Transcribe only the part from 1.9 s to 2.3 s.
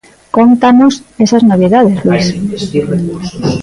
Luís.